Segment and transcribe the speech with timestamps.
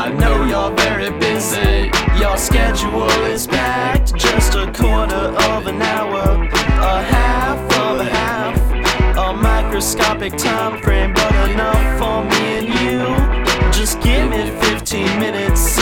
[0.00, 1.90] I know you're very busy.
[2.20, 4.14] Your schedule is packed.
[4.14, 11.14] Just a quarter of an hour, a half of a half, a microscopic time frame,
[11.14, 13.72] but enough for me and you.
[13.72, 15.77] Just give me 15 minutes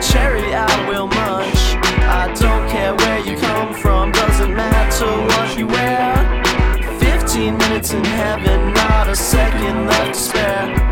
[0.00, 1.76] cherry, I will munch.
[2.06, 6.98] I don't care where you come from, doesn't matter what you wear.
[6.98, 10.87] 15 minutes in heaven, not a second left to spare.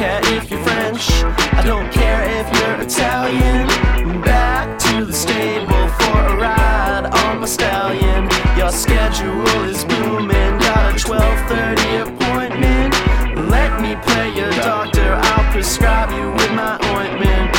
[0.00, 1.10] Care if you're French,
[1.52, 3.66] I don't care if you're Italian.
[4.22, 8.22] Back to the stable for a ride on my stallion.
[8.56, 12.90] Your schedule is booming, got a 12:30 appointment.
[13.56, 17.50] Let me play your doctor, I'll prescribe you with my ointment.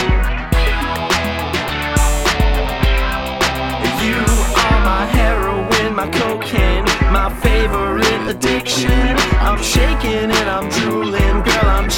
[4.08, 4.22] You
[4.66, 6.86] are my heroin, my cocaine,
[7.18, 9.14] my favorite addiction.
[9.48, 11.31] I'm shaking and I'm drooling,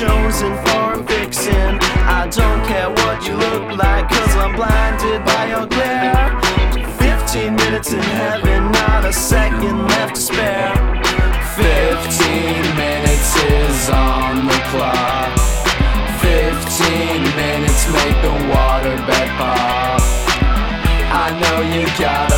[0.03, 1.77] chosen for a fixin'.
[2.19, 6.27] I don't care what you look like, cause I'm blinded by your glare.
[6.99, 10.75] 15 minutes in heaven, not a second left to spare.
[11.55, 15.31] 15 minutes is on the clock.
[16.19, 20.01] 15 minutes make the water bed pop.
[21.23, 22.32] I know you got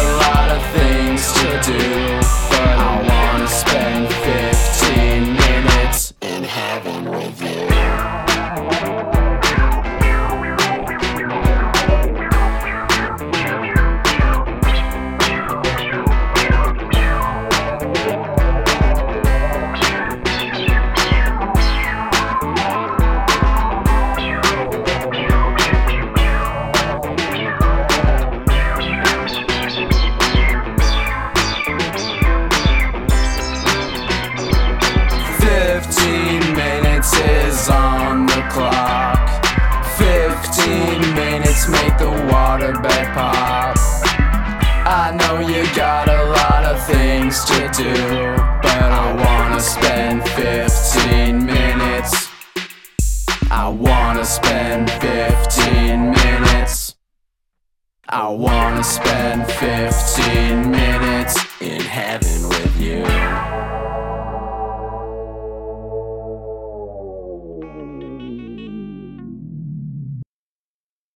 [38.56, 39.20] clock.
[39.98, 43.76] Fifteen minutes make the water bed pop.
[45.04, 47.94] I know you got a lot of things to do,
[48.64, 52.14] but I wanna spend fifteen minutes.
[53.52, 56.96] I wanna spend fifteen minutes.
[58.08, 61.36] I wanna spend fifteen minutes.